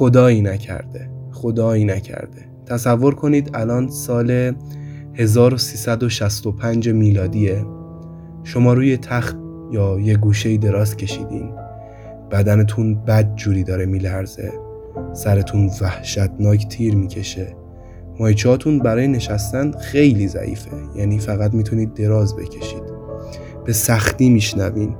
[0.00, 2.44] خدایی نکرده خدایی نکرده.
[2.66, 4.54] تصور کنید الان سال
[5.14, 7.66] 1365 میلادیه.
[8.44, 9.36] شما روی تخت
[9.72, 11.52] یا یه گوشه دراز کشیدین.
[12.30, 14.52] بدنتون بد جوری داره میلرزه.
[15.12, 17.56] سرتون وحشتناک تیر می‌کشه.
[18.18, 20.76] مایچهاتون برای نشستن خیلی ضعیفه.
[20.96, 22.82] یعنی فقط می‌تونید دراز بکشید.
[23.64, 24.94] به سختی میشنوین.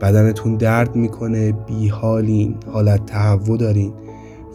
[0.00, 3.92] بدنتون درد می‌کنه بیحالین حالت تهوع دارین.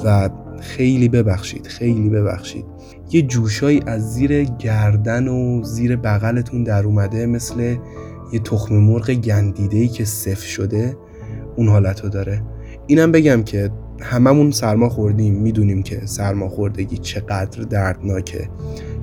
[0.05, 0.29] و
[0.61, 2.65] خیلی ببخشید خیلی ببخشید.
[3.11, 7.75] یه جوشایی از زیر گردن و زیر بغلتون در اومده مثل
[8.33, 10.97] یه تخم مرغ گندیده که صف شده
[11.55, 12.41] اون حالت رو داره.
[12.87, 13.69] اینم بگم که
[14.01, 18.49] هممون سرما خوردیم می‌دونیم که سرما خوردگی چقدر دردناکه.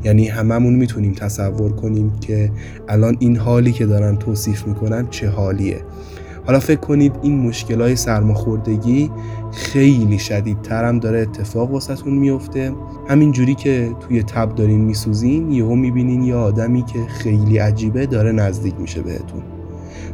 [0.04, 2.52] یعنی هممون می‌تونیم تصور کنیم که
[2.88, 5.80] الان این حالی که دارن توصیف می‌کنن چه حالیه.
[6.48, 9.10] حالا فکر کنید این مشکل های سرماخوردگی
[9.52, 12.72] خیلی شدیدتر هم داره اتفاق واسهتون میفته.
[13.08, 18.32] همین جوری که توی تب دارین میسوزین یهو می‌بینین یه آدمی که خیلی عجیبه داره
[18.32, 19.42] نزدیک میشه بهتون.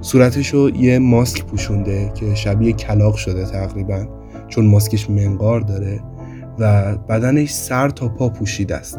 [0.01, 4.07] صورتشو یه ماسک پوشونده که شبیه کلاق شده تقریبا
[4.49, 6.01] چون ماسکش منقار داره
[6.59, 8.99] و بدنش سر تا پا پوشیده است.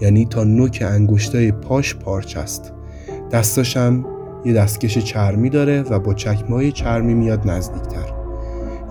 [0.00, 2.72] یعنی تا نوک انگشتای پاش پارچ است.
[3.32, 4.04] دستاش هم
[4.44, 8.12] یه دستکش چرمی داره و با چکمای چرمی میاد نزدیکتر.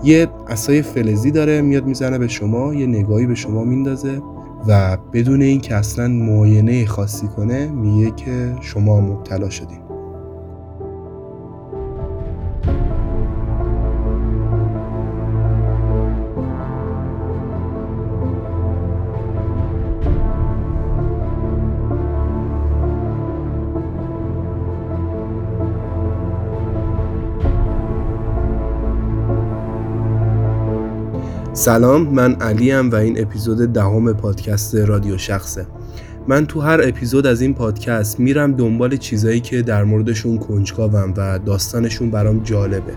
[0.04, 4.22] یه اسای فلزی داره میاد می‌زنه به شما یه نگاهی به شما میندازه
[4.68, 9.89] و بدون اینکه اصلا معاینه خاصی کنه میگه که شما مبتلا شدین.
[31.60, 35.66] سلام من علیم و این اپیزود دهم پادکست رادیو شخصه.
[36.28, 41.38] من تو هر اپیزود از این پادکست میرم دنبال چیزایی که در موردشون کنجکاوم و
[41.38, 42.92] داستانشون برام جالبه.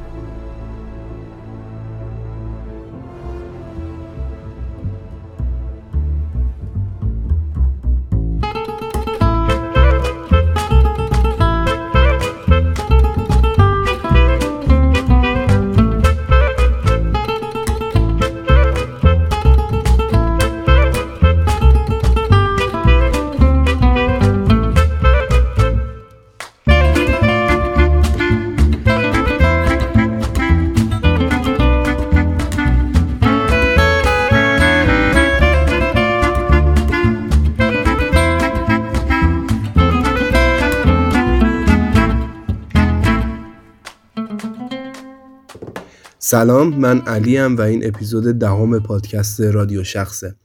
[46.33, 50.35] سلام من علیم و این اپیزود دهم پادکست رادیو شخصه.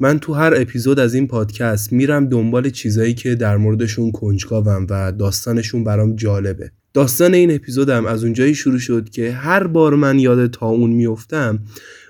[0.00, 5.12] من تو هر اپیزود از این پادکست میرم دنبال چیزایی که در موردشون کنجکاوم و
[5.12, 6.70] داستانشون برام جالبه.
[6.94, 11.58] داستان این اپیزودم از اونجایی شروع شد که هر بار من یاد تاون میفتم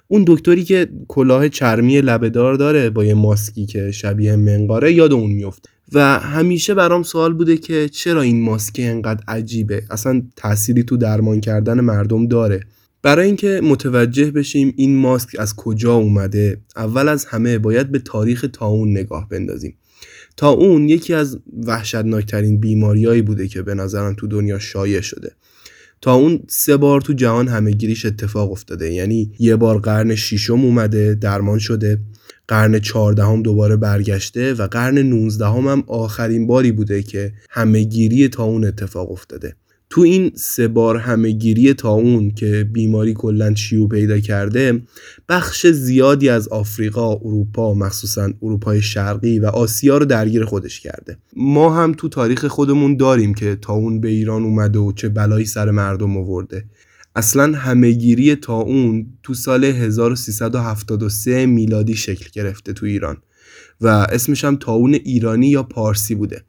[0.08, 5.30] اون دکتری که کلاه چرمی لبهدار داره با یه ماسکی که شبیه منقاره یاد اون
[5.30, 10.96] میفته و همیشه برام سوال بوده که چرا این ماسک انقدر عجیبه؟ اصلا تأثیری تو
[10.96, 12.60] درمان کردن مردم داره.
[13.02, 18.46] برای اینکه متوجه بشیم این ماسک از کجا اومده اول از همه باید به تاریخ
[18.52, 19.76] تاون نگاه بندازیم.
[20.36, 25.32] تاون یکی از وحشتناکترین بیماریایی بوده که به نظرم تو دنیا شایع شده.
[26.00, 28.92] تا اون سه بار تو جهان همه گیریش اتفاق افتاده.
[28.92, 31.98] یعنی یه بار قرن شیشم اومده درمان شده.
[32.48, 38.44] قرن چهاردهم دوباره برگشته و قرن نوزدهم هم آخرین باری بوده که همه گیری تا
[38.44, 39.56] اون اتفاق افتاده.
[39.90, 44.82] تو این سه بار همهگیری اون که بیماری کلا شیوع پیدا کرده
[45.28, 51.16] بخش زیادی از آفریقا، اروپا، مخصوصا اروپای شرقی و آسیا رو درگیر خودش کرده.
[51.36, 55.70] ما هم تو تاریخ خودمون داریم که اون به ایران اومده و چه بلایی سر
[55.70, 56.64] مردم آورده.
[57.16, 63.16] اصلا همهگیری اون تو سال 1373 میلادی شکل گرفته تو ایران
[63.80, 66.44] و اسمش هم تاون ایرانی یا پارسی بوده.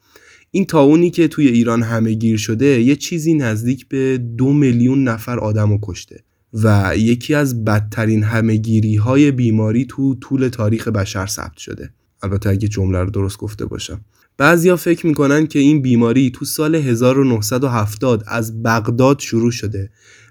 [0.52, 5.40] این تاونی که توی ایران همه گیر شده یه چیزی نزدیک به دو میلیون نفر
[5.40, 11.58] آدم رو کشته و یکی از بدترین همهگیری های بیماری تو طول تاریخ بشر ثبت
[11.58, 11.90] شده.
[12.24, 14.02] البته اگه جمله رو درست گفته باشم.
[14.38, 19.90] بعضیا فکر می‌کنن که این بیماری تو سال 1970 از بغداد شروع شده.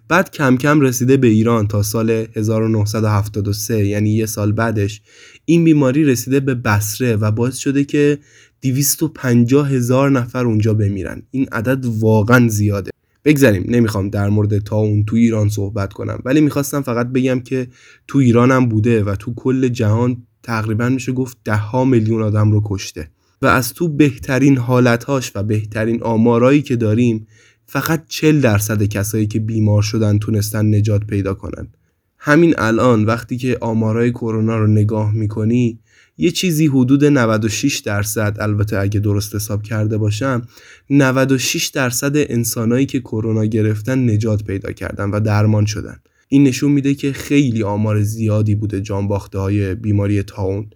[0.09, 5.03] بعد کم کم رسیده به ایران تا سال 1973 یعنی یه سال بعدش
[5.45, 8.19] این بیماری رسیده به بصره و باعث شده که
[8.63, 11.23] 250 هزار نفر اونجا بمیرن.
[11.31, 12.91] این عدد واقعا زیاده.
[13.25, 16.19] بگذریم نمی‌خوام در مورد تا اون تو ایران صحبت کنم.
[16.25, 17.69] ولی می‌خواستم فقط بگم که
[18.09, 22.63] تو ایرانم بوده و تو کل جهان تقریبا میشه گفت ده ها میلیون آدم رو
[22.65, 23.11] کشته.
[23.43, 27.27] و از تو بهترین حالتهاش و بهترین آمارایی که داریم
[27.67, 31.69] فقط 40 درصد کسایی که بیمار شدن تونستن نجات پیدا کنن.
[32.19, 35.79] همین الان وقتی که آمارای کرونا رو نگاه می‌کنی
[36.21, 40.43] یه چیزی حدود 96 درصد البته اگه درست حساب کرده باشم
[40.91, 45.97] 96 درصد انسانایی که کرونا گرفتن نجات پیدا کردن و درمان شدن.
[46.29, 50.71] این نشون میده که خیلی آمار زیادی بوده جانباخته های بیماری تاون.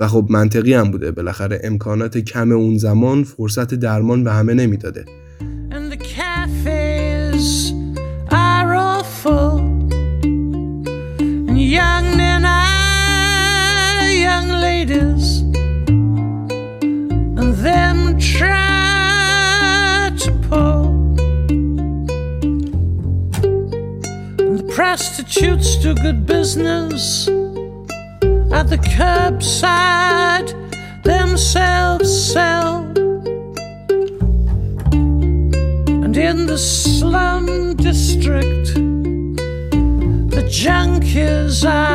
[0.00, 1.10] و خب منطقی هم بوده.
[1.10, 5.04] بالاخره امکانات کم اون زمان فرصت درمان به همه نمی‌داده.
[25.30, 27.28] Prostitutes do good business
[28.52, 30.50] at the curbside
[31.04, 32.84] themselves sell.
[36.04, 38.74] And in the slum district,
[40.34, 41.89] the junkies are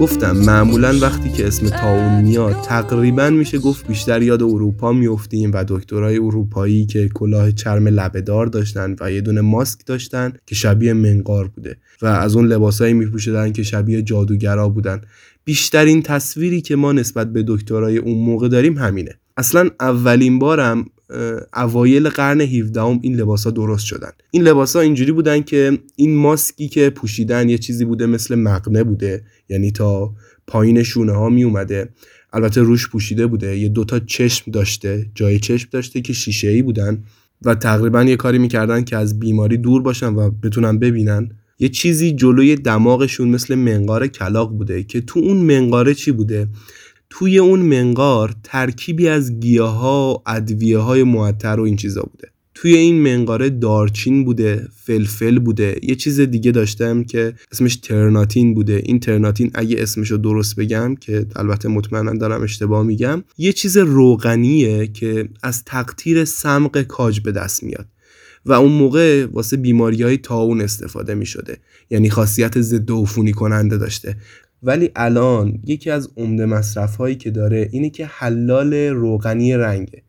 [0.00, 5.64] گفتم معمولا وقتی که اسم تاون میاد تقریبا میشه گفت بیشتر یاد اروپا میفتیم و
[5.68, 11.48] دکترای اروپایی که کلاه چرم لبهدار داشتن و یه دونه ماسک داشتن که شبیه منقار
[11.48, 15.00] بوده و از اون لباسایی میپوشیدن که شبیه جادوگرا بودن.
[15.44, 19.14] بیشترین تصویری که ما نسبت به دکترای اون موقع داریم همینه.
[19.36, 20.84] اصلا اولین بارم
[21.54, 24.10] اوایل قرن 17 هم این لباس ها درست شدن.
[24.30, 28.84] این لباس ها اینجوری بودن که این ماسکی که پوشیدن یه چیزی بوده مثل مقنه
[28.84, 30.14] بوده یعنی تا
[30.46, 31.88] پایین شونه ها می اومده.
[32.32, 37.04] البته روش پوشیده بوده یه دوتا چشم داشته جای چشم داشته که شیشه ای بودن
[37.42, 41.30] و تقریبا یه کاری می‌کردن که از بیماری دور باشن و بتونن ببینن.
[41.58, 46.48] یه چیزی جلوی دماغشون مثل منقار کلاق بوده که تو اون منقاره چی بوده؟
[47.10, 52.28] توی اون منقار ترکیبی از گیاه ها و ادویه های معطر و این چیزا بوده.
[52.54, 58.82] توی این منقاره دارچین بوده فلفل بوده یه چیز دیگه داشتم که اسمش ترناتین بوده.
[58.84, 64.86] این ترناتین اگه اسمشو درست بگم که البته مطمئنا دارم اشتباه میگم یه چیز روغنیه
[64.86, 67.86] که از تقطیر سمق کاج به دست میاد.
[68.46, 71.56] و اون موقع واسه بیماری های تاون استفاده می شده
[71.90, 74.16] یعنی خاصیت ضد عفونی کننده داشته.
[74.62, 80.02] ولی الان یکی از عمده مصرف هایی که داره اینه که حلال روغنی رنگه.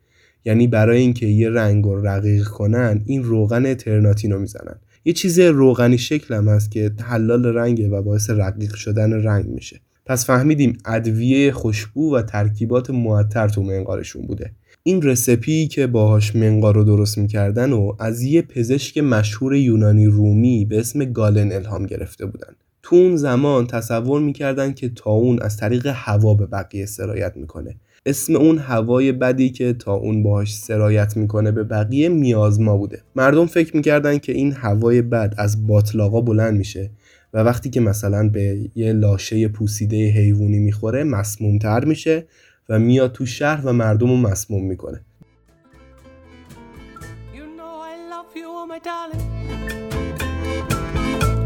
[0.45, 4.75] یعنی برای اینکه یه رنگ رو رقیق کنن این روغن ترناتین رو می‌زنن.
[5.05, 9.79] یه چیز روغنی شکل هم هست که حلال رنگه و باعث رقیق شدن رنگ میشه.
[10.05, 14.51] پس فهمیدیم ادویه خوشبو و ترکیبات معطر تو منقارشون بوده.
[14.83, 20.65] این رسپی که باهاش منقار رو درست می‌کردن و از یه پزشک مشهور یونانی رومی
[20.65, 22.53] به اسم گالن الهام گرفته بودن.
[22.83, 27.75] تو اون زمان تصور می‌کردن که تاون از طریق هوا به بقیه سرایت می‌کنه.
[28.05, 33.01] اسم اون هوای بدی که تا اون باهاش سرایت می‌کنه به بقیه میازما بوده.
[33.15, 36.91] مردم فکر می‌کردن که این هوای بد از باطلاقا بلند میشه
[37.33, 42.27] و وقتی که مثلا به یه لاشه پوسیده حیوانی می‌خوره مسمومتر میشه
[42.69, 45.01] و میاد تو شهر و مردم رو مسموم می‌کنه.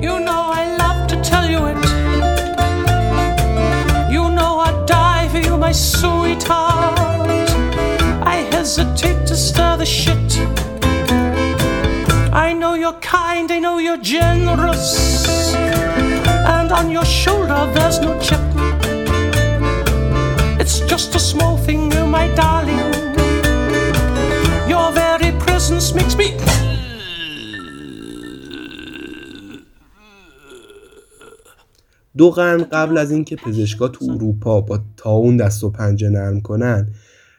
[0.02, 0.85] You know
[1.36, 1.84] tell you it.
[4.16, 7.50] You know I'd die for you, my sweetheart.
[8.34, 10.30] I hesitate to stir the shit.
[12.46, 14.92] I know you're kind, I know you're generous.
[16.56, 18.46] And on your shoulder there's no chip.
[20.62, 22.94] It's just a small thing, my darling.
[24.72, 26.45] Your very presence makes me.
[32.18, 36.88] دو قرن قبل از اینکه پزشکا تو اروپا با تاون دست و پنجه نرم کنن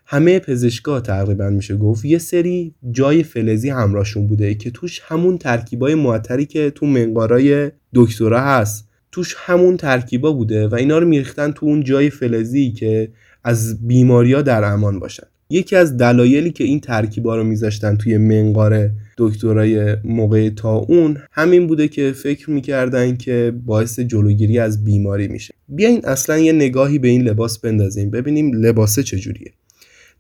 [0.07, 5.95] همه پزشکا تقریبا میشه گفت یه سری جای فلزی همراهشون بوده که توش همون ترکیبای
[5.95, 11.67] معطری که تو منقارای دکترا هست توش همون ترکیبا بوده و اینا رو میریختن تو
[11.67, 13.13] اون جای فلزی که
[13.45, 15.27] از بیماریا در امان باشن.
[15.51, 21.67] یکی از دلایلی که این ترکیبا رو میذاشتن توی منقاره دکترای موقع تا اون همین
[21.67, 25.55] بوده که فکر می‌کردن که باعث جلوگیری از بیماری میشه.
[25.69, 29.53] بیاین اصلا یه نگاهی به این لباس بندازیم ببینیم لباسه چجوریه.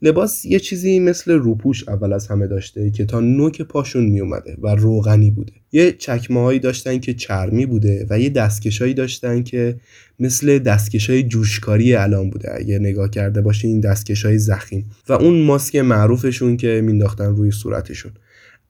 [0.02, 4.56] لباس یه چیزی مثل روپوش اول از همه داشته که تا نوک پاشون می اومده
[4.62, 5.52] و روغنی بوده.
[5.72, 9.76] یه چکمه هایی داشتن که چرمی بوده و یه دستکشایی داشتن که
[10.20, 12.54] مثل دستکش های جوشکاری الان بوده.
[12.54, 14.90] اگه نگاه کرده باشین این دستکش های زخیم.
[15.08, 18.12] و اون ماسک معروفشون که مینداختن روی صورتشون.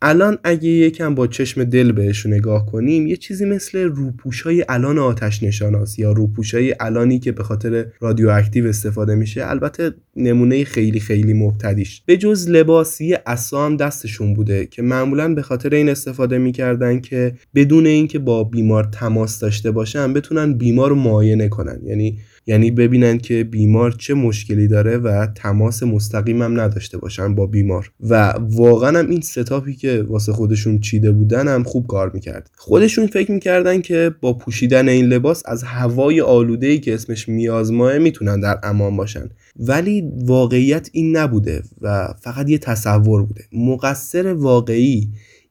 [0.03, 4.99] الان اگه یکم با چشم دل بهش نگاه کنیم یه چیزی مثل روپوش های الان
[4.99, 11.01] آتش نشاناست یا روپوش های الانی که به خاطر رادیواکتیو استفاده میشه البته نمونه خیلی
[11.01, 12.03] خیلی مبتدیش.
[12.07, 17.35] به جز لباسی اصا هم دستشون بوده که معمولا به خاطر این استفاده می‌کردن که
[17.55, 21.81] بدون اینکه با بیمار تماس داشته باشن بتونن بیمار معاینه کنن.
[21.85, 27.47] یعنی یعنی ببینن که بیمار چه مشکلی داره و تماس مستقیم هم نداشته باشن با
[27.47, 27.93] بیمار.
[28.01, 32.51] و واقعا هم این ستاپی که واسه خودشون چیده بودن هم خوب کار می‌کرد.
[32.57, 37.99] خودشون فکر می‌کردن که با پوشیدن این لباس از هوای آلوده ای که اسمش میازماه
[37.99, 39.29] می‌تونن در امان باشن.
[39.57, 43.45] ولی واقعیت این نبوده و فقط یه تصور بوده.
[43.53, 45.11] مقصر واقعی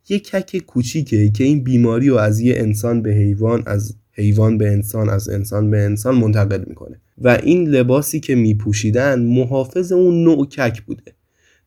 [0.09, 4.67] یه کک کوچیکه که این بیماری رو از یه انسان به حیوان از حیوان به
[4.67, 7.01] انسان از انسان به انسان منتقل می‌کنه.
[7.21, 11.01] و این لباسی که میپوشیدن محافظ اون نوع کک بوده.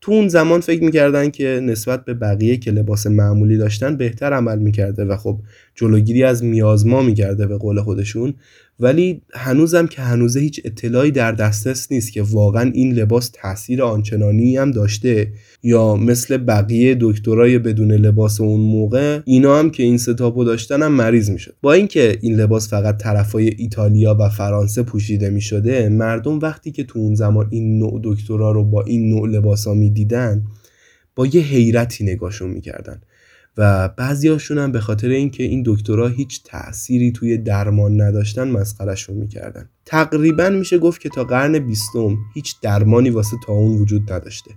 [0.01, 4.59] تو اون زمان فکر می‌کردن که نسبت به بقیه که لباس معمولی داشتن بهتر عمل
[4.59, 5.39] می‌کرده و خب
[5.75, 8.35] جلوگیری از میازما می‌کرده به قول خودشون.
[8.81, 14.57] ولی هنوزم که هنوزه هیچ اطلاعی در دسترس نیست که واقعا این لباس تاثیر آنچنانی
[14.57, 15.33] هم داشته
[15.63, 20.93] یا مثل بقیه دکترای بدون لباس اون موقع اینا هم که این ستاپو داشتن هم
[20.93, 21.55] مریض می‌شد.
[21.63, 26.99] با اینکه این لباس فقط طرفای ایتالیا و فرانسه پوشیده می‌شده مردم وقتی که تو
[26.99, 30.45] اون زمان این نوع دکترا رو با این نوع لباسا می‌دیدن
[31.17, 33.01] با یه حیرتی نگاهشون می‌کردن.
[33.59, 39.69] و بعضیاشون هم به خاطر اینکه این دکترها هیچ تأثیری توی درمان نداشتن مسخرشون می‌کردن.
[39.85, 44.51] تقریبا میشه گفت که تا قرن بیستم هیچ درمانی واسه تاون وجود نداشته.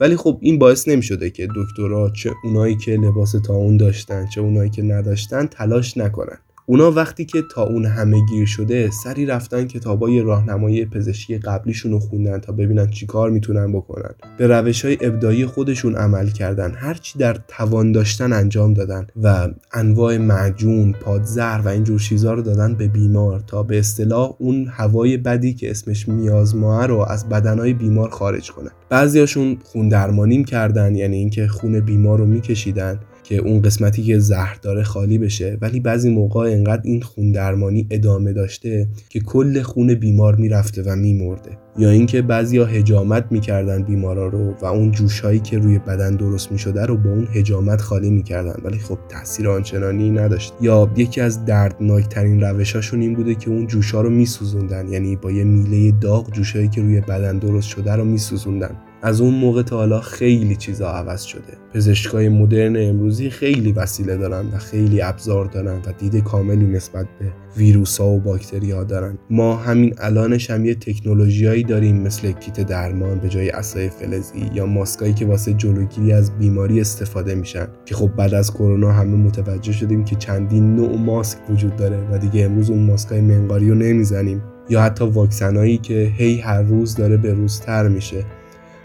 [0.00, 4.70] ولی خب این باعث نمی‌شده که دکترها چه اونایی که لباس تاون داشتن چه اونایی
[4.70, 6.38] که نداشتن تلاش نکنن.
[6.70, 11.98] اونا وقتی که تا اون همه گیر شده سری رفتن کتابای راهنمایی پزشکی قبلیشون رو
[11.98, 14.10] خوندن تا ببینن چیکار می‌تونن بکنن.
[14.38, 20.16] به روش های ابدایی خودشون عمل کردن هرچی در توان داشتن انجام دادن و انواع
[20.16, 25.54] معجون پادزر و اینجور چیزها رو دادن به بیمار تا به اصطلاح اون هوای بدی
[25.54, 28.70] که اسمش میازماه رو از بدنهای بیمار خارج کنن.
[28.88, 33.00] بعضیاشون خون درمانیم کردن یعنی اینکه خون بیمار رو میکشیدن.
[33.30, 37.86] که اون قسمتی که زهر داره خالی بشه ولی بعضی موقع انقدر این خون درمانی
[37.90, 41.50] ادامه داشته که کل خون بیمار می‌رفته و میمرده.
[41.78, 46.86] یا اینکه بعضیا هجامت می‌کردن بیمارا رو و اون جوشهایی که روی بدن درست می‌شده
[46.86, 48.62] رو با اون هجامت خالی می‌کردن.
[48.64, 50.52] ولی خب تاثیر آنچنانی نداشت.
[50.60, 54.88] یا یکی از دردناکترین روشاشون این بوده که اون جوشها رو میسوزوندن.
[54.88, 58.76] یعنی با یه میله داغ جوشهایی که روی بدن درست شده رو میسوزوندن.
[59.02, 61.52] از اون موقع تا حالا خیلی چیزا عوض شده.
[61.74, 67.32] پزشکای مدرن امروزی خیلی وسیله دارن و خیلی ابزار دارن و دید کاملی نسبت به
[67.56, 69.18] ویروس ها و باکتری ها دارن.
[69.30, 74.66] ما همین الانش هم یه تکنولوژیایی داریم مثل کیت درمان به جای اسای فلزی یا
[74.66, 77.66] ماسکایی که واسه جلوگیری از بیماری استفاده میشن.
[77.84, 82.18] که خب بعد از کرونا همه متوجه شدیم که چندین نوع ماسک وجود داره و
[82.18, 84.42] دیگه امروز اون ماسکای منقاری رو نمی‌زنیم.
[84.70, 88.24] یا حتی واکسنایی که هی هر روز داره به روزتر میشه.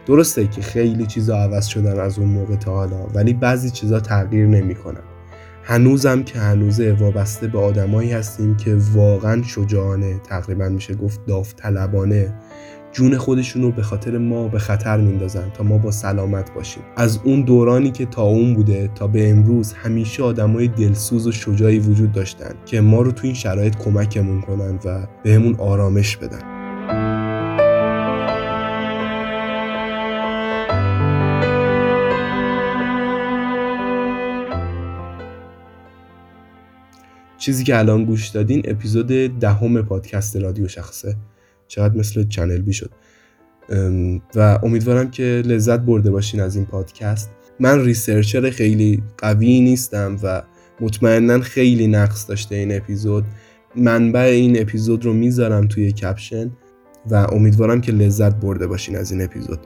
[0.06, 4.48] درسته که خیلی چیزا عوض شدن از اون موقع تا حالا ولی بعضی چیزا تغییر
[4.48, 5.02] نمی‌کنن.
[5.64, 12.34] هنوزم که هنوزه وابسته به آدمایی هستیم که واقعا شجاعانه تقریبا میشه گفت داوطلبانه
[12.92, 16.84] جون خودشون رو به خاطر ما به خطر میندازن تا ما با سلامت باشیم.
[16.96, 21.80] از اون دورانی که تا اون بوده تا به امروز همیشه آدمای دلسوز و شجاعی
[21.80, 26.55] وجود داشتن که ما رو تو این شرایط کمکمون کنن و بهمون آرامش بدن.
[37.46, 39.08] چیزی که الان گوش دادین اپیزود
[39.40, 41.16] دهم پادکست رادیو شخصه.
[41.68, 42.92] چقدر مثل چنل بی شد.
[44.36, 47.32] و امیدوارم که لذت برده باشین از این پادکست.
[47.60, 50.44] من researcher خیلی قوی نیستم و
[50.82, 53.26] مطمئنا خیلی نقص داشته این اپیزود.
[53.76, 56.52] منبع این اپیزود رو می‌ذارم توی caption
[57.12, 59.60] و امیدوارم که لذت برده باشین از این اپیزود.